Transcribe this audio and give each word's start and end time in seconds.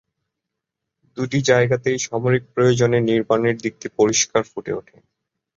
দুটি 1.17 1.39
জায়গাতেই 1.49 1.97
সামরিক 1.99 2.43
প্রয়োজনে 2.53 2.99
নির্মাণের 3.09 3.55
দিকটি 3.57 3.87
পরিষ্কার 3.99 4.41
ফুটে 4.51 4.71
ওঠে। 4.73 4.97